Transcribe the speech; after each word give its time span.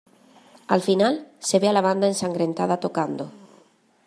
Al 0.75 0.81
final, 0.87 1.13
se 1.47 1.59
ve 1.59 1.67
a 1.69 1.73
la 1.77 1.81
banda 1.87 2.07
ensangrentada 2.13 2.79
tocando. 2.85 3.31